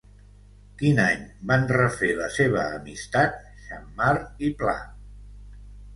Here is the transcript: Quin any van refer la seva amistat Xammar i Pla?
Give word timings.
Quin 0.79 1.01
any 1.03 1.27
van 1.51 1.67
refer 1.81 2.09
la 2.21 2.29
seva 2.37 2.65
amistat 2.79 3.39
Xammar 3.67 4.11
i 4.49 4.51
Pla? 4.63 4.79